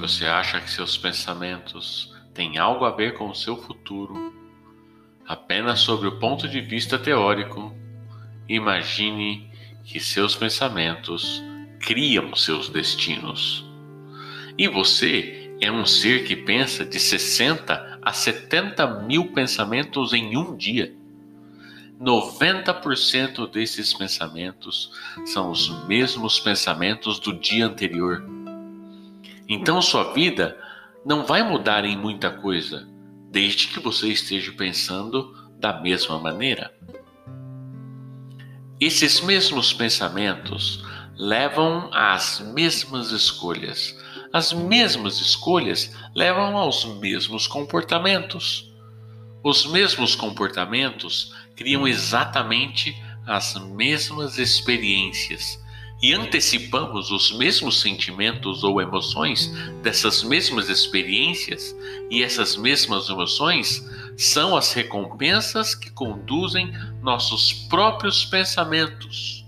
Você 0.00 0.24
acha 0.24 0.58
que 0.62 0.70
seus 0.70 0.96
pensamentos 0.96 2.16
têm 2.32 2.56
algo 2.56 2.86
a 2.86 2.90
ver 2.90 3.12
com 3.18 3.28
o 3.28 3.34
seu 3.34 3.54
futuro, 3.54 4.34
apenas 5.26 5.80
sobre 5.80 6.08
o 6.08 6.18
ponto 6.18 6.48
de 6.48 6.58
vista 6.62 6.98
teórico, 6.98 7.76
imagine 8.48 9.50
que 9.84 10.00
seus 10.00 10.34
pensamentos 10.34 11.42
criam 11.80 12.34
seus 12.34 12.70
destinos. 12.70 13.62
E 14.56 14.66
você 14.68 15.54
é 15.60 15.70
um 15.70 15.84
ser 15.84 16.24
que 16.24 16.34
pensa 16.34 16.82
de 16.82 16.98
60 16.98 18.00
a 18.00 18.12
70 18.12 19.02
mil 19.02 19.32
pensamentos 19.32 20.14
em 20.14 20.34
um 20.34 20.56
dia. 20.56 20.94
90% 22.00 23.50
desses 23.50 23.92
pensamentos 23.92 24.90
são 25.26 25.50
os 25.50 25.86
mesmos 25.86 26.40
pensamentos 26.40 27.20
do 27.20 27.34
dia 27.34 27.66
anterior. 27.66 28.39
Então 29.52 29.82
sua 29.82 30.12
vida 30.12 30.56
não 31.04 31.26
vai 31.26 31.42
mudar 31.42 31.84
em 31.84 31.96
muita 31.96 32.30
coisa, 32.30 32.86
desde 33.32 33.66
que 33.66 33.80
você 33.80 34.06
esteja 34.06 34.52
pensando 34.52 35.34
da 35.58 35.80
mesma 35.80 36.20
maneira. 36.20 36.72
Esses 38.80 39.20
mesmos 39.20 39.72
pensamentos 39.72 40.84
levam 41.16 41.90
às 41.92 42.38
mesmas 42.54 43.10
escolhas. 43.10 43.98
As 44.32 44.52
mesmas 44.52 45.20
escolhas 45.20 45.96
levam 46.14 46.56
aos 46.56 46.84
mesmos 47.00 47.48
comportamentos. 47.48 48.72
Os 49.42 49.66
mesmos 49.66 50.14
comportamentos 50.14 51.34
criam 51.56 51.88
exatamente 51.88 52.96
as 53.26 53.56
mesmas 53.56 54.38
experiências 54.38 55.60
e 56.02 56.14
antecipamos 56.14 57.10
os 57.10 57.32
mesmos 57.32 57.80
sentimentos 57.80 58.64
ou 58.64 58.80
emoções 58.80 59.48
dessas 59.82 60.22
mesmas 60.22 60.68
experiências, 60.68 61.76
e 62.10 62.22
essas 62.22 62.56
mesmas 62.56 63.08
emoções 63.08 63.86
são 64.16 64.56
as 64.56 64.72
recompensas 64.72 65.74
que 65.74 65.90
conduzem 65.90 66.72
nossos 67.02 67.52
próprios 67.52 68.24
pensamentos. 68.24 69.44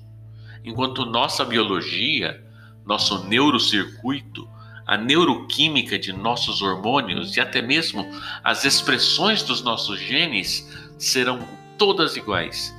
Enquanto 0.65 1.07
nossa 1.07 1.45
biologia, 1.45 2.43
nosso 2.85 3.25
neurocircuito, 3.27 4.49
a 4.87 4.97
neuroquímica 4.97 5.99
de 5.99 6.13
nossos 6.13 6.61
hormônios 6.61 7.37
e 7.37 7.41
até 7.41 7.63
mesmo 7.63 8.07
as 8.45 8.65
expressões 8.65 9.43
dos 9.43 9.63
nossos 9.63 9.99
genes 9.99 10.69
serão 10.99 11.49
todas 11.79 12.17
iguais. 12.17 12.77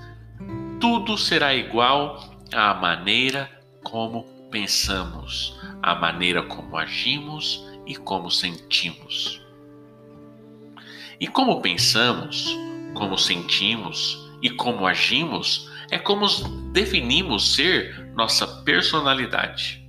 Tudo 0.80 1.18
será 1.18 1.56
igual 1.56 2.38
à 2.52 2.74
maneira 2.74 3.50
como 3.84 4.24
pensamos, 4.50 5.60
a 5.82 5.96
maneira 5.96 6.44
como 6.44 6.78
agimos 6.78 7.64
e 7.86 7.96
como 7.96 8.30
sentimos. 8.30 9.42
E 11.20 11.28
como 11.28 11.62
pensamos, 11.62 12.58
como 12.94 13.18
sentimos 13.18 14.32
e 14.42 14.50
como 14.50 14.86
agimos 14.88 15.72
é 15.90 15.98
como 15.98 16.28
definimos 16.72 17.56
ser 17.56 18.12
nossa 18.16 18.48
personalidade. 18.64 19.88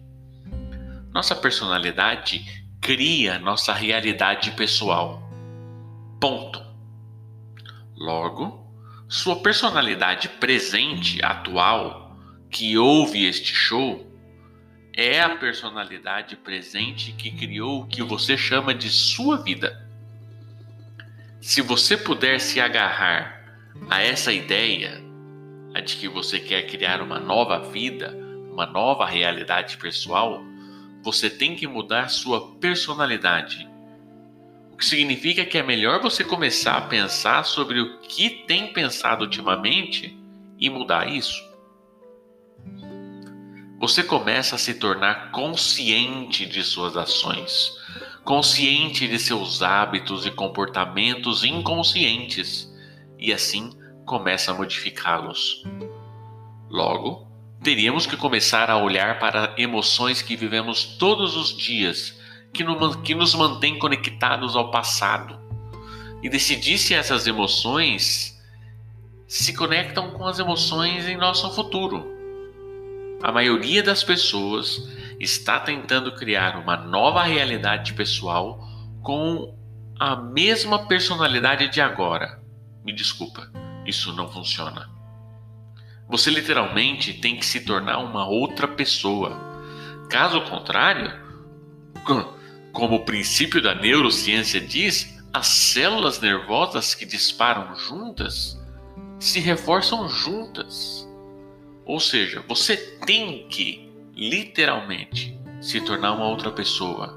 Nossa 1.13 1.35
personalidade 1.35 2.45
cria 2.81 3.39
nossa 3.39 3.73
realidade 3.73 4.51
pessoal. 4.53 5.23
Ponto. 6.21 6.63
Logo, 7.97 8.71
sua 9.09 9.37
personalidade 9.37 10.29
presente, 10.29 11.25
atual, 11.25 12.04
que 12.55 12.79
ouve 12.79 13.27
este 13.27 13.53
show 13.53 14.07
é 14.97 15.21
a 15.21 15.35
personalidade 15.35 16.37
presente 16.37 17.11
que 17.11 17.33
criou 17.33 17.81
o 17.81 17.87
que 17.89 18.01
você 18.01 18.37
chama 18.37 18.73
de 18.73 18.89
sua 18.91 19.39
vida. 19.39 19.85
Se 21.41 21.61
você 21.61 21.97
puder 21.97 22.41
se 22.41 22.61
agarrar 22.61 23.43
a 23.91 24.01
essa 24.01 24.33
ideia, 24.33 25.03
a 25.75 25.81
de 25.81 25.97
que 25.97 26.09
você 26.09 26.39
quer 26.39 26.69
criar 26.69 27.03
uma 27.03 27.19
nova 27.19 27.59
vida, 27.59 28.17
uma 28.53 28.67
nova 28.67 29.05
realidade 29.05 29.77
pessoal, 29.77 30.41
você 31.03 31.29
tem 31.29 31.57
que 31.57 31.67
mudar 31.67 32.09
sua 32.09 32.55
personalidade. 32.59 33.69
O 34.73 34.77
que 34.77 34.87
significa 34.87 35.45
que 35.45 35.59
é 35.59 35.63
melhor 35.65 36.01
você 36.01 36.23
começar 36.23 36.77
a 36.77 36.83
pensar 36.83 37.45
sobre 37.45 37.81
o 37.81 37.99
que 37.99 38.31
tem 38.47 38.73
pensado 38.73 39.25
ultimamente 39.25 40.17
e 40.57 40.71
mudar 40.71 41.09
isso 41.09 41.53
você 43.79 44.03
começa 44.03 44.55
a 44.55 44.59
se 44.59 44.75
tornar 44.75 45.31
consciente 45.31 46.47
de 46.47 46.63
suas 46.63 46.97
ações, 46.97 47.73
consciente 48.25 49.07
de 49.07 49.19
seus 49.19 49.63
hábitos 49.63 50.25
e 50.25 50.31
comportamentos 50.31 51.45
inconscientes, 51.45 52.73
e 53.19 53.33
assim 53.33 53.73
começa 54.07 54.53
a 54.53 54.55
modificá-los. 54.55 55.65
Logo, 56.71 57.27
teríamos 57.63 58.07
que 58.07 58.17
começar 58.17 58.71
a 58.71 58.77
olhar 58.77 59.19
para 59.19 59.55
emoções 59.59 60.23
que 60.23 60.37
vivemos 60.37 60.85
todos 60.99 61.37
os 61.37 61.57
dias, 61.57 62.19
que 62.53 63.15
nos 63.15 63.35
mantêm 63.35 63.79
conectados 63.79 64.55
ao 64.55 64.71
passado, 64.71 65.39
e 66.23 66.29
decidir 66.29 66.79
se 66.79 66.95
essas 66.95 67.27
emoções 67.27 68.41
se 69.27 69.53
conectam 69.53 70.13
com 70.13 70.25
as 70.27 70.39
emoções 70.39 71.07
em 71.09 71.17
nosso 71.17 71.53
futuro 71.55 72.14
a 73.23 73.33
maioria 73.33 73.83
das 73.83 74.03
pessoas 74.05 74.89
está 75.19 75.61
tentando 75.61 76.15
criar 76.15 76.59
uma 76.59 76.77
nova 76.77 77.23
realidade 77.23 77.95
pessoal 77.95 78.61
com 79.03 79.57
a 79.99 80.17
mesma 80.17 80.87
personalidade 80.87 81.69
de 81.69 81.81
agora. 81.81 82.41
Me 82.85 82.93
desculpa, 82.93 83.51
isso 83.87 84.13
não 84.13 84.31
funciona. 84.31 84.91
Você 86.09 86.31
literalmente 86.31 87.15
tem 87.15 87.37
que 87.37 87.47
se 87.47 87.61
tornar 87.61 87.99
uma 87.99 88.27
outra 88.27 88.69
pessoa. 88.69 89.39
Caso 90.11 90.41
contrário, 90.43 91.13
como 92.73 92.97
o 92.97 93.05
princípio 93.05 93.63
da 93.63 93.75
neurociência 93.75 94.61
diz, 94.61 95.19
as 95.33 95.47
células 95.47 96.21
nervosas 96.21 96.95
que 96.95 97.07
disparam 97.07 97.75
juntas 97.75 98.61
se 99.19 99.41
reforçam 99.41 100.09
juntas. 100.09 101.09
Ou 101.85 102.01
seja, 102.01 102.43
você 102.49 102.77
tem 103.07 103.47
que 103.49 103.93
literalmente 104.15 105.39
se 105.61 105.81
tornar 105.81 106.13
uma 106.13 106.27
outra 106.27 106.51
pessoa, 106.51 107.17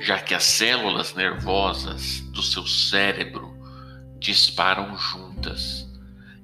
já 0.00 0.18
que 0.18 0.34
as 0.34 0.44
células 0.44 1.14
nervosas 1.14 2.20
do 2.32 2.42
seu 2.42 2.66
cérebro 2.66 3.56
disparam 4.18 4.96
juntas 4.96 5.86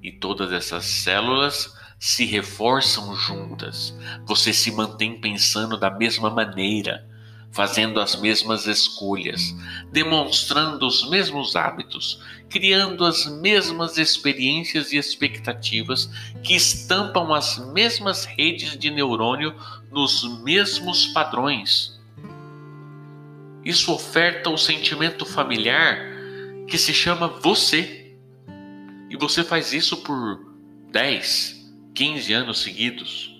e 0.01 0.11
todas 0.11 0.51
essas 0.51 0.85
células 0.85 1.73
se 1.99 2.25
reforçam 2.25 3.15
juntas. 3.15 3.97
Você 4.25 4.51
se 4.51 4.71
mantém 4.71 5.19
pensando 5.19 5.77
da 5.77 5.89
mesma 5.89 6.29
maneira 6.29 7.07
fazendo 7.53 7.99
as 7.99 8.19
mesmas 8.19 8.65
escolhas, 8.65 9.55
demonstrando 9.91 10.87
os 10.87 11.07
mesmos 11.09 11.55
hábitos, 11.55 12.19
criando 12.49 13.05
as 13.05 13.27
mesmas 13.27 13.97
experiências 13.97 14.91
e 14.91 14.97
expectativas 14.97 16.09
que 16.43 16.55
estampam 16.55 17.31
as 17.31 17.59
mesmas 17.71 18.25
redes 18.25 18.77
de 18.77 18.89
neurônio 18.89 19.55
nos 19.91 20.41
mesmos 20.41 21.07
padrões. 21.07 21.99
Isso 23.63 23.93
oferta 23.93 24.49
o 24.49 24.57
sentimento 24.57 25.25
familiar 25.25 25.97
que 26.67 26.77
se 26.77 26.93
chama 26.93 27.27
você. 27.27 28.15
E 29.09 29.15
você 29.15 29.43
faz 29.43 29.73
isso 29.73 29.97
por 29.97 30.53
10, 30.91 31.71
15 31.93 32.33
anos 32.33 32.59
seguidos. 32.59 33.32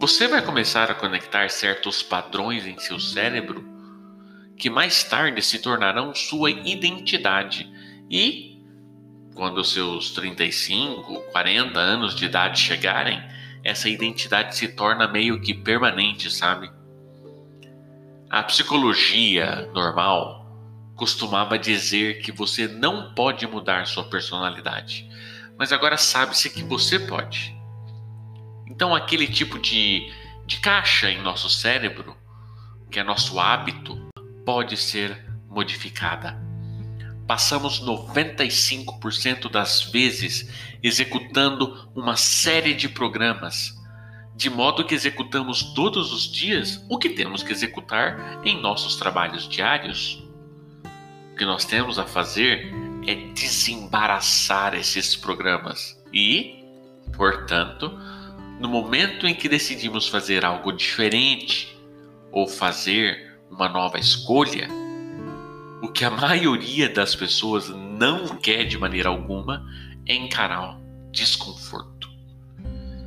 Você 0.00 0.28
vai 0.28 0.40
começar 0.40 0.88
a 0.88 0.94
conectar 0.94 1.50
certos 1.50 2.04
padrões 2.04 2.64
em 2.64 2.78
seu 2.78 3.00
cérebro 3.00 3.68
que 4.56 4.70
mais 4.70 5.02
tarde 5.02 5.42
se 5.42 5.58
tornarão 5.58 6.14
sua 6.14 6.52
identidade 6.52 7.68
e, 8.08 8.62
quando 9.34 9.64
seus 9.64 10.12
35, 10.12 11.20
40 11.32 11.80
anos 11.80 12.14
de 12.14 12.26
idade 12.26 12.60
chegarem, 12.60 13.20
essa 13.64 13.88
identidade 13.88 14.56
se 14.56 14.68
torna 14.68 15.08
meio 15.08 15.40
que 15.40 15.52
permanente, 15.52 16.30
sabe? 16.30 16.70
A 18.30 18.44
psicologia 18.44 19.68
normal 19.74 20.46
costumava 20.94 21.58
dizer 21.58 22.20
que 22.22 22.30
você 22.30 22.68
não 22.68 23.14
pode 23.14 23.48
mudar 23.48 23.84
sua 23.84 24.04
personalidade, 24.04 25.08
mas 25.58 25.72
agora 25.72 25.96
sabe-se 25.96 26.50
que 26.50 26.62
você 26.62 27.00
pode. 27.00 27.57
Então, 28.70 28.94
aquele 28.94 29.26
tipo 29.26 29.58
de, 29.58 30.12
de 30.46 30.58
caixa 30.58 31.10
em 31.10 31.22
nosso 31.22 31.48
cérebro, 31.48 32.16
que 32.90 33.00
é 33.00 33.02
nosso 33.02 33.40
hábito, 33.40 34.08
pode 34.44 34.76
ser 34.76 35.24
modificada. 35.48 36.38
Passamos 37.26 37.82
95% 37.82 39.50
das 39.50 39.82
vezes 39.82 40.50
executando 40.82 41.90
uma 41.94 42.16
série 42.16 42.74
de 42.74 42.88
programas, 42.88 43.74
de 44.34 44.48
modo 44.48 44.84
que 44.84 44.94
executamos 44.94 45.62
todos 45.74 46.12
os 46.12 46.30
dias 46.30 46.82
o 46.88 46.98
que 46.98 47.10
temos 47.10 47.42
que 47.42 47.52
executar 47.52 48.40
em 48.44 48.60
nossos 48.60 48.96
trabalhos 48.96 49.48
diários. 49.48 50.22
O 51.32 51.36
que 51.36 51.44
nós 51.44 51.64
temos 51.64 51.98
a 51.98 52.04
fazer 52.04 52.72
é 53.06 53.14
desembaraçar 53.32 54.74
esses 54.74 55.16
programas 55.16 56.00
e, 56.12 56.64
portanto, 57.16 57.98
no 58.58 58.68
momento 58.68 59.26
em 59.26 59.34
que 59.34 59.48
decidimos 59.48 60.08
fazer 60.08 60.44
algo 60.44 60.72
diferente 60.72 61.76
ou 62.32 62.48
fazer 62.48 63.38
uma 63.50 63.68
nova 63.68 63.98
escolha, 63.98 64.68
o 65.80 65.88
que 65.88 66.04
a 66.04 66.10
maioria 66.10 66.88
das 66.88 67.14
pessoas 67.14 67.68
não 67.68 68.36
quer 68.36 68.64
de 68.64 68.76
maneira 68.76 69.08
alguma 69.08 69.64
é 70.06 70.14
encarar 70.14 70.76
o 70.76 70.80
desconforto. 71.12 72.08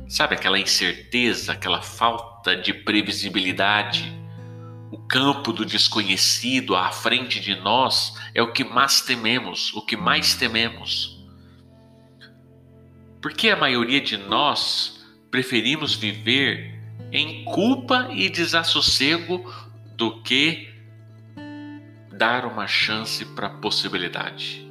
Sabe 0.08 0.34
aquela 0.34 0.58
incerteza, 0.58 1.52
aquela 1.52 1.82
falta 1.82 2.56
de 2.56 2.72
previsibilidade? 2.72 4.12
O 4.90 4.98
campo 4.98 5.52
do 5.52 5.64
desconhecido 5.64 6.74
à 6.74 6.90
frente 6.90 7.40
de 7.40 7.54
nós 7.56 8.14
é 8.34 8.42
o 8.42 8.52
que 8.52 8.64
mais 8.64 9.02
tememos, 9.02 9.72
o 9.74 9.82
que 9.82 9.96
mais 9.96 10.34
tememos. 10.34 11.22
Porque 13.20 13.50
a 13.50 13.56
maioria 13.56 14.00
de 14.00 14.16
nós 14.16 15.01
preferimos 15.32 15.94
viver 15.94 16.78
em 17.10 17.42
culpa 17.44 18.10
e 18.12 18.28
desassossego 18.28 19.50
do 19.96 20.22
que 20.22 20.68
dar 22.12 22.44
uma 22.44 22.66
chance 22.66 23.24
para 23.24 23.46
a 23.46 23.54
possibilidade. 23.58 24.70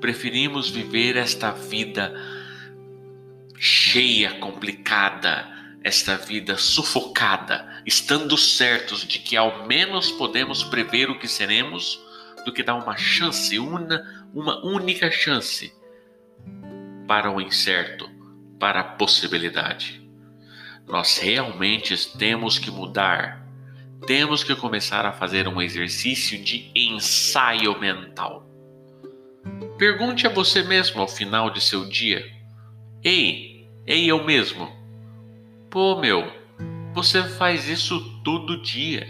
Preferimos 0.00 0.70
viver 0.70 1.16
esta 1.16 1.50
vida 1.50 2.14
cheia, 3.58 4.34
complicada, 4.34 5.44
esta 5.82 6.16
vida 6.16 6.56
sufocada, 6.56 7.82
estando 7.84 8.38
certos 8.38 9.04
de 9.04 9.18
que 9.18 9.36
ao 9.36 9.66
menos 9.66 10.12
podemos 10.12 10.62
prever 10.62 11.10
o 11.10 11.18
que 11.18 11.26
seremos, 11.26 12.00
do 12.44 12.52
que 12.52 12.62
dar 12.62 12.76
uma 12.76 12.96
chance, 12.96 13.58
uma, 13.58 14.04
uma 14.32 14.64
única 14.64 15.10
chance 15.10 15.74
para 17.08 17.28
o 17.28 17.40
incerto, 17.40 18.05
para 18.58 18.80
a 18.80 18.84
possibilidade. 18.84 20.02
Nós 20.86 21.18
realmente 21.18 22.16
temos 22.16 22.58
que 22.58 22.70
mudar, 22.70 23.46
temos 24.06 24.44
que 24.44 24.54
começar 24.54 25.04
a 25.04 25.12
fazer 25.12 25.48
um 25.48 25.60
exercício 25.60 26.42
de 26.42 26.70
ensaio 26.74 27.78
mental. 27.78 28.46
Pergunte 29.78 30.26
a 30.26 30.30
você 30.30 30.62
mesmo 30.62 31.00
ao 31.00 31.08
final 31.08 31.50
de 31.50 31.60
seu 31.60 31.88
dia 31.88 32.36
Ei, 33.08 33.68
ei, 33.86 34.10
eu 34.10 34.24
mesmo. 34.24 34.68
Pô, 35.70 35.94
meu, 36.00 36.24
você 36.92 37.22
faz 37.22 37.68
isso 37.68 38.20
todo 38.24 38.60
dia. 38.60 39.06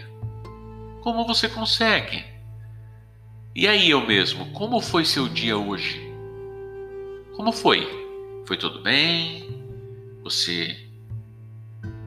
Como 1.01 1.25
você 1.25 1.49
consegue? 1.49 2.23
E 3.55 3.67
aí, 3.67 3.89
eu 3.89 4.05
mesmo, 4.05 4.51
como 4.51 4.79
foi 4.79 5.03
seu 5.03 5.27
dia 5.27 5.57
hoje? 5.57 5.99
Como 7.35 7.51
foi? 7.51 8.06
Foi 8.47 8.55
tudo 8.55 8.79
bem? 8.79 9.45
Você 10.23 10.87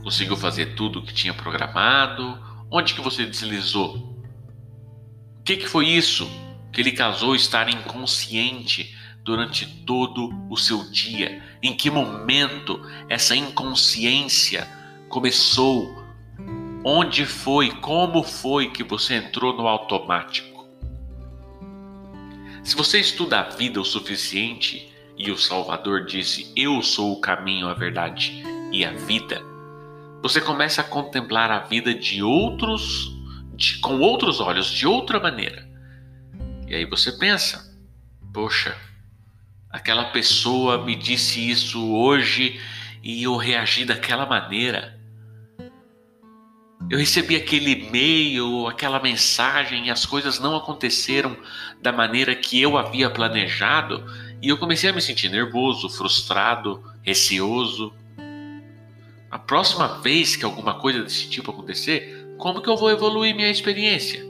conseguiu 0.02 0.38
fazer 0.38 0.74
tudo 0.74 0.98
o 0.98 1.02
que 1.02 1.12
tinha 1.12 1.34
programado? 1.34 2.38
Onde 2.70 2.94
que 2.94 3.02
você 3.02 3.26
deslizou? 3.26 3.96
O 5.38 5.42
que, 5.44 5.58
que 5.58 5.68
foi 5.68 5.86
isso 5.86 6.26
que 6.72 6.80
ele 6.80 6.92
casou 6.92 7.34
estar 7.34 7.68
inconsciente 7.68 8.96
durante 9.22 9.66
todo 9.84 10.30
o 10.48 10.56
seu 10.56 10.90
dia? 10.90 11.44
Em 11.62 11.76
que 11.76 11.90
momento 11.90 12.80
essa 13.06 13.36
inconsciência 13.36 14.66
começou? 15.10 15.94
Onde 16.82 17.26
foi? 17.26 17.70
Como 17.70 18.22
foi 18.22 18.70
que 18.70 18.82
você 18.82 19.16
entrou 19.16 19.54
no 19.54 19.68
automático? 19.68 20.66
Se 22.64 22.74
você 22.74 22.98
estuda 22.98 23.40
a 23.40 23.50
vida 23.50 23.78
o 23.78 23.84
suficiente 23.84 24.89
e 25.22 25.30
o 25.30 25.36
Salvador 25.36 26.06
disse: 26.06 26.50
Eu 26.56 26.82
sou 26.82 27.12
o 27.12 27.20
caminho, 27.20 27.68
a 27.68 27.74
verdade 27.74 28.42
e 28.72 28.82
a 28.86 28.90
vida, 28.92 29.42
você 30.22 30.40
começa 30.40 30.80
a 30.80 30.84
contemplar 30.84 31.50
a 31.50 31.58
vida 31.58 31.92
de 31.92 32.22
outros, 32.22 33.14
de, 33.54 33.78
com 33.80 33.98
outros 33.98 34.40
olhos, 34.40 34.70
de 34.70 34.86
outra 34.86 35.20
maneira. 35.20 35.68
E 36.66 36.74
aí 36.74 36.86
você 36.86 37.12
pensa: 37.12 37.70
Poxa, 38.32 38.74
aquela 39.68 40.04
pessoa 40.04 40.82
me 40.82 40.96
disse 40.96 41.50
isso 41.50 41.92
hoje 41.92 42.58
e 43.02 43.22
eu 43.22 43.36
reagi 43.36 43.84
daquela 43.84 44.24
maneira. 44.24 44.98
Eu 46.88 46.98
recebi 46.98 47.36
aquele 47.36 47.72
e-mail, 47.72 48.66
aquela 48.66 48.98
mensagem 48.98 49.86
e 49.86 49.90
as 49.90 50.06
coisas 50.06 50.40
não 50.40 50.56
aconteceram 50.56 51.36
da 51.80 51.92
maneira 51.92 52.34
que 52.34 52.60
eu 52.60 52.78
havia 52.78 53.10
planejado 53.10 54.02
e 54.42 54.48
eu 54.48 54.56
comecei 54.56 54.90
a 54.90 54.92
me 54.92 55.02
sentir 55.02 55.28
nervoso, 55.28 55.88
frustrado, 55.88 56.82
receoso. 57.02 57.92
A 59.30 59.38
próxima 59.38 60.00
vez 60.00 60.34
que 60.34 60.44
alguma 60.44 60.74
coisa 60.80 61.02
desse 61.02 61.28
tipo 61.28 61.50
acontecer, 61.50 62.34
como 62.38 62.62
que 62.62 62.68
eu 62.68 62.76
vou 62.76 62.90
evoluir 62.90 63.34
minha 63.34 63.50
experiência? 63.50 64.24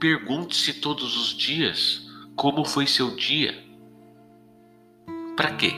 Pergunte-se 0.00 0.74
todos 0.74 1.16
os 1.16 1.36
dias 1.36 2.02
como 2.34 2.64
foi 2.64 2.86
seu 2.86 3.14
dia? 3.16 3.64
Para 5.36 5.52
quê? 5.52 5.72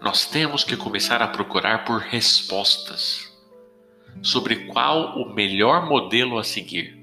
Nós 0.00 0.26
temos 0.26 0.64
que 0.64 0.76
começar 0.76 1.22
a 1.22 1.28
procurar 1.28 1.84
por 1.84 2.00
respostas 2.00 3.32
sobre 4.20 4.66
qual 4.66 5.18
o 5.18 5.32
melhor 5.32 5.86
modelo 5.86 6.38
a 6.38 6.44
seguir. 6.44 7.01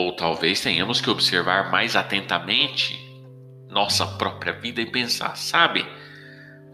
Ou 0.00 0.12
talvez 0.12 0.62
tenhamos 0.62 0.98
que 0.98 1.10
observar 1.10 1.70
mais 1.70 1.94
atentamente 1.94 2.98
nossa 3.68 4.06
própria 4.06 4.50
vida 4.50 4.80
e 4.80 4.86
pensar, 4.86 5.36
sabe? 5.36 5.86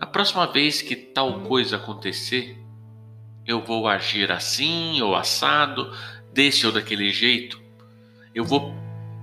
A 0.01 0.07
próxima 0.07 0.47
vez 0.47 0.81
que 0.81 0.95
tal 0.95 1.41
coisa 1.41 1.75
acontecer, 1.75 2.57
eu 3.45 3.61
vou 3.65 3.89
agir 3.89 4.31
assim 4.31 5.03
ou 5.03 5.17
assado, 5.17 5.93
desse 6.33 6.67
ou 6.67 6.73
daquele 6.73 7.11
jeito. 7.11 7.61
Eu 8.33 8.45
vou 8.45 8.73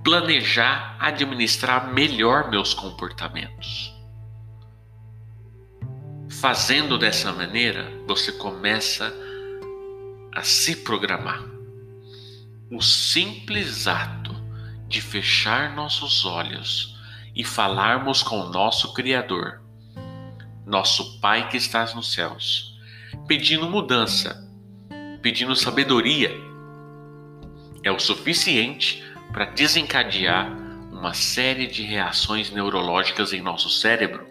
planejar, 0.04 0.98
administrar 1.00 1.90
melhor 1.90 2.50
meus 2.50 2.74
comportamentos. 2.74 3.90
Fazendo 6.28 6.98
dessa 6.98 7.32
maneira, 7.32 7.90
você 8.06 8.32
começa 8.32 9.10
a 10.30 10.42
se 10.42 10.76
programar. 10.76 11.53
O 12.70 12.80
simples 12.80 13.86
ato 13.86 14.34
de 14.88 15.02
fechar 15.02 15.74
nossos 15.74 16.24
olhos 16.24 16.98
e 17.36 17.44
falarmos 17.44 18.22
com 18.22 18.40
o 18.40 18.48
nosso 18.48 18.94
Criador, 18.94 19.60
nosso 20.64 21.20
Pai 21.20 21.48
que 21.48 21.58
estás 21.58 21.94
nos 21.94 22.14
céus, 22.14 22.80
pedindo 23.26 23.68
mudança, 23.68 24.48
pedindo 25.20 25.54
sabedoria, 25.54 26.30
é 27.82 27.90
o 27.90 27.98
suficiente 27.98 29.04
para 29.30 29.44
desencadear 29.44 30.50
uma 30.90 31.12
série 31.12 31.66
de 31.66 31.82
reações 31.82 32.50
neurológicas 32.50 33.34
em 33.34 33.42
nosso 33.42 33.68
cérebro, 33.68 34.26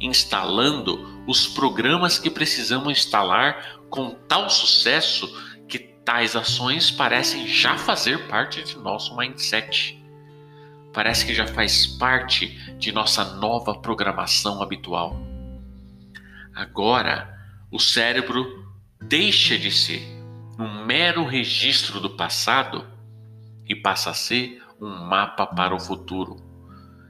instalando 0.00 1.24
os 1.26 1.48
programas 1.48 2.20
que 2.20 2.30
precisamos 2.30 2.92
instalar 2.92 3.80
com 3.90 4.10
tal 4.10 4.48
sucesso 4.48 5.26
tais 6.08 6.34
ações 6.34 6.90
parecem 6.90 7.46
já 7.46 7.76
fazer 7.76 8.28
parte 8.28 8.62
de 8.62 8.78
nosso 8.78 9.14
mindset. 9.14 10.02
Parece 10.90 11.26
que 11.26 11.34
já 11.34 11.46
faz 11.46 11.86
parte 11.86 12.46
de 12.78 12.90
nossa 12.92 13.36
nova 13.36 13.78
programação 13.78 14.62
habitual. 14.62 15.20
Agora, 16.54 17.38
o 17.70 17.78
cérebro 17.78 18.72
deixa 18.98 19.58
de 19.58 19.70
ser 19.70 20.00
um 20.58 20.86
mero 20.86 21.26
registro 21.26 22.00
do 22.00 22.08
passado 22.08 22.86
e 23.66 23.74
passa 23.74 24.08
a 24.08 24.14
ser 24.14 24.62
um 24.80 24.88
mapa 24.88 25.46
para 25.46 25.74
o 25.74 25.78
futuro. 25.78 26.42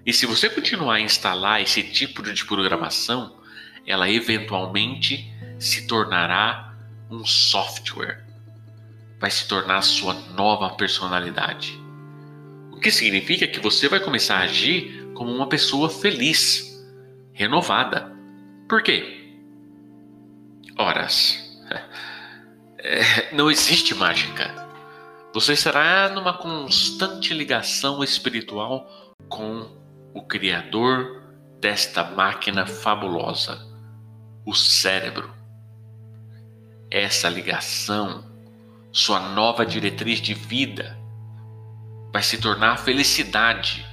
E 0.05 0.13
se 0.13 0.27
você 0.27 0.51
continuar 0.51 0.95
a 0.95 1.01
instalar 1.01 1.63
esse 1.63 1.85
tipo 1.85 2.21
de 2.21 2.45
programação, 2.45 3.37
ela 3.87 4.11
eventualmente 4.11 5.33
se 5.57 5.87
tornará 5.87 6.75
um 7.09 7.25
software. 7.25 8.28
Vai 9.19 9.31
se 9.31 9.49
tornar 9.49 9.79
a 9.79 9.83
sua 9.83 10.15
nova 10.35 10.71
personalidade. 10.71 11.79
O 12.73 12.79
que 12.79 12.91
significa 12.91 13.47
que 13.47 13.59
você 13.59 13.89
vai 13.89 13.99
começar 13.99 14.37
a 14.37 14.43
agir 14.43 15.11
como 15.15 15.33
uma 15.33 15.49
pessoa 15.49 15.91
feliz, 15.91 16.87
renovada. 17.33 18.13
Por 18.69 18.83
quê? 18.83 19.35
Horas. 20.77 21.45
É, 22.81 23.35
não 23.35 23.51
existe 23.51 23.93
mágica. 23.93 24.55
Você 25.35 25.55
estará 25.55 26.09
numa 26.09 26.39
constante 26.39 27.35
ligação 27.35 28.05
espiritual 28.05 28.89
com 29.29 29.69
o 30.15 30.23
Criador 30.23 31.23
desta 31.61 32.05
máquina 32.05 32.67
fabulosa, 32.67 33.59
o 34.47 34.55
cérebro. 34.55 35.29
Essa 36.89 37.29
ligação, 37.29 38.25
sua 38.99 39.21
nova 39.21 39.65
diretriz 39.65 40.21
de 40.21 40.35
vida, 40.35 40.99
vai 42.13 42.21
se 42.21 42.37
tornar 42.39 42.73
a 42.73 42.77
felicidade. 42.77 43.87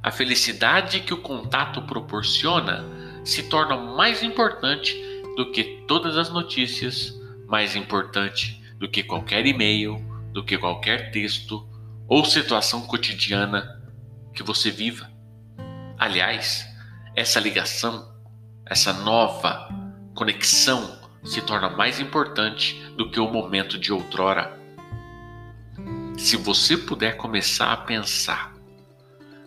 A 0.00 0.12
felicidade 0.12 1.00
que 1.00 1.12
o 1.12 1.20
contato 1.20 1.82
proporciona 1.82 2.84
se 3.24 3.42
torna 3.42 3.76
mais 3.76 4.22
importante 4.22 4.94
do 5.36 5.50
que 5.50 5.84
todas 5.88 6.16
as 6.16 6.30
notícias, 6.30 7.12
mais 7.48 7.74
importante 7.74 8.62
do 8.78 8.88
que 8.88 9.02
qualquer 9.02 9.44
e-mail, 9.46 9.96
do 10.32 10.44
que 10.44 10.56
qualquer 10.56 11.10
texto 11.10 11.68
ou 12.06 12.24
situação 12.24 12.82
cotidiana 12.82 13.82
que 14.32 14.44
você 14.44 14.70
viva. 14.70 15.10
Aliás, 15.98 16.64
essa 17.16 17.40
ligação, 17.40 18.14
essa 18.64 18.92
nova 18.92 19.68
conexão 20.14 21.03
se 21.24 21.40
torna 21.40 21.70
mais 21.70 21.98
importante 21.98 22.80
do 22.96 23.10
que 23.10 23.18
o 23.18 23.30
momento 23.30 23.78
de 23.78 23.92
outrora. 23.92 24.58
Se 26.16 26.36
você 26.36 26.76
puder 26.76 27.16
começar 27.16 27.72
a 27.72 27.76
pensar 27.78 28.54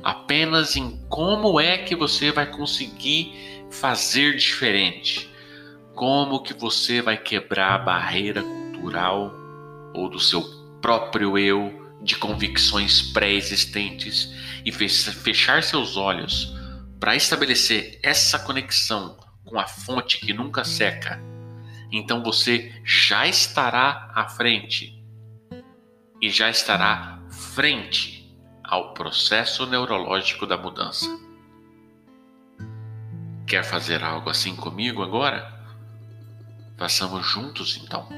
apenas 0.04 0.76
em 0.76 1.00
como 1.10 1.60
é 1.60 1.78
que 1.78 1.96
você 1.96 2.32
vai 2.32 2.48
conseguir 2.48 3.66
fazer 3.70 4.36
diferente, 4.36 5.30
como 5.94 6.42
que 6.42 6.54
você 6.54 7.02
vai 7.02 7.18
quebrar 7.18 7.74
a 7.74 7.78
barreira 7.80 8.42
cultural 8.44 9.34
ou 9.94 10.10
do 10.10 10.20
seu 10.20 10.42
próprio 10.82 11.38
eu 11.38 11.88
de 12.02 12.16
convicções 12.16 13.02
pré-existentes 13.02 14.32
e 14.64 14.72
fechar 14.72 15.64
seus 15.64 15.98
olhos 15.98 16.56
para 17.00 17.16
estabelecer 17.16 18.00
essa 18.04 18.40
conexão 18.40 19.18
com 19.44 19.60
a 19.60 19.66
fonte 19.66 20.20
que 20.20 20.34
nunca 20.34 20.64
seca, 20.64 21.20
então 21.92 22.22
você 22.22 22.74
já 22.84 23.28
estará 23.28 24.12
à 24.14 24.28
frente 24.28 25.04
e 26.22 26.30
já 26.30 26.50
estará 26.50 27.20
frente 27.30 28.18
ao 28.64 28.94
processo 28.94 29.66
neurológico 29.66 30.46
da 30.46 30.58
mudança. 30.58 31.08
Quer 33.46 33.64
fazer 33.64 34.04
algo 34.04 34.30
assim 34.30 34.56
comigo 34.56 35.02
agora? 35.02 35.54
Façamos 36.78 37.26
juntos 37.26 37.80
então. 37.82 38.10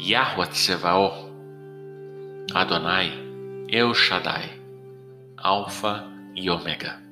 Yahweh 0.00 0.46
Tsevaot, 0.46 1.30
Adonai, 2.54 3.12
El 3.68 3.92
Shaddai, 3.94 4.58
Alfa 5.36 6.04
e 6.34 6.48
Ômega. 6.48 7.02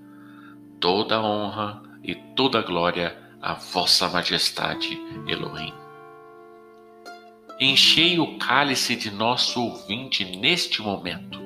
Toda 0.80 1.20
honra 1.20 1.82
e 2.02 2.14
toda 2.14 2.62
glória 2.62 3.25
a 3.46 3.54
vossa 3.54 4.08
majestade 4.08 5.00
Elohim. 5.28 5.72
Enchei 7.60 8.18
o 8.18 8.38
cálice 8.38 8.96
de 8.96 9.08
nosso 9.08 9.62
ouvinte 9.62 10.24
neste 10.24 10.82
momento 10.82 11.38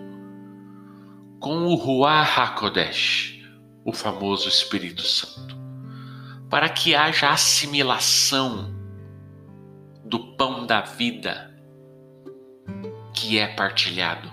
com 1.38 1.66
o 1.66 1.74
Ruach 1.74 2.40
HaKodesh, 2.40 3.44
o 3.84 3.92
famoso 3.92 4.48
Espírito 4.48 5.02
Santo, 5.02 5.54
para 6.48 6.70
que 6.70 6.94
haja 6.94 7.28
assimilação 7.28 8.74
do 10.02 10.36
pão 10.36 10.64
da 10.64 10.80
vida 10.80 11.54
que 13.12 13.38
é 13.38 13.46
partilhado, 13.46 14.32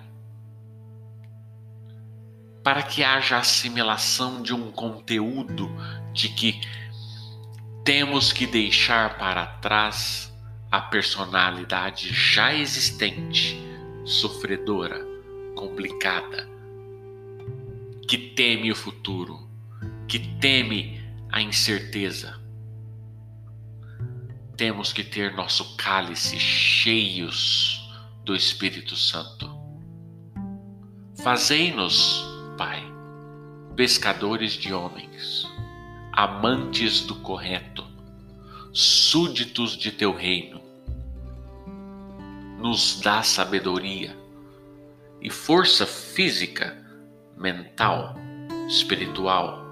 para 2.63 2.81
que 2.81 3.03
haja 3.03 3.37
assimilação 3.37 4.41
de 4.41 4.53
um 4.53 4.71
conteúdo 4.71 5.69
de 6.13 6.29
que 6.29 6.61
temos 7.87 8.33
que 8.33 8.45
deixar 8.45 9.17
para 9.17 9.45
trás 9.45 10.29
a 10.69 10.81
personalidade 10.81 12.13
já 12.13 12.53
existente, 12.53 13.57
sofredora, 14.03 14.99
complicada, 15.55 16.45
que 18.05 18.17
teme 18.17 18.69
o 18.69 18.75
futuro, 18.75 19.49
que 20.05 20.19
teme 20.19 21.01
a 21.31 21.41
incerteza 21.41 22.37
temos 24.57 24.91
que 24.91 25.03
ter 25.03 25.33
nosso 25.35 25.77
cálice 25.77 26.39
cheios 26.39 27.87
do 28.25 28.35
Espírito 28.35 28.95
Santo. 28.95 29.47
Fazei-nos, 31.21 32.25
Pai, 32.57 32.83
pescadores 33.75 34.53
de 34.53 34.73
homens, 34.73 35.45
amantes 36.17 37.01
do 37.01 37.13
correto, 37.13 37.85
súditos 38.73 39.77
de 39.77 39.91
teu 39.91 40.11
reino. 40.11 40.59
Nos 42.57 42.99
dá 43.01 43.21
sabedoria 43.21 44.17
e 45.21 45.29
força 45.29 45.85
física, 45.85 46.75
mental, 47.37 48.15
espiritual, 48.67 49.63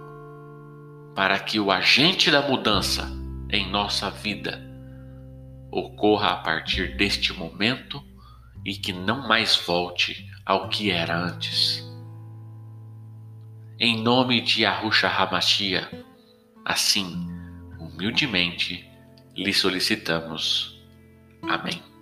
para 1.15 1.39
que 1.39 1.59
o 1.59 1.71
agente 1.71 2.29
da 2.29 2.43
mudança 2.43 3.11
em 3.49 3.67
nossa 3.71 4.11
vida 4.11 4.61
ocorra 5.71 6.33
a 6.33 6.37
partir 6.37 6.95
deste 6.95 7.33
momento 7.33 7.99
e 8.63 8.75
que 8.75 8.93
não 8.93 9.27
mais 9.27 9.55
volte 9.55 10.29
ao 10.45 10.69
que 10.69 10.91
era 10.91 11.17
antes. 11.17 11.83
Em 13.79 13.99
nome 13.99 14.41
de 14.41 14.61
Yahusha 14.61 15.07
Hamashia, 15.07 15.89
assim, 16.65 17.27
humildemente, 17.79 18.89
lhe 19.35 19.53
solicitamos. 19.53 20.83
Amém. 21.43 21.94